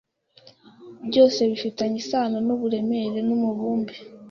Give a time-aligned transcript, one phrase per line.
[1.07, 3.93] byose bifitanye isano n'uburemere numubumbe